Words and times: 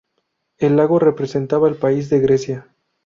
El 0.57 0.77
lago 0.77 0.97
representaba 0.97 1.67
al 1.67 1.75
país 1.75 2.09
de 2.09 2.19
Grecia. 2.21 2.73